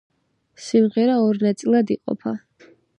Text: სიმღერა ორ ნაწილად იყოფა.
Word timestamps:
სიმღერა 0.69 1.19
ორ 1.27 1.41
ნაწილად 1.47 1.95
იყოფა. 1.99 2.39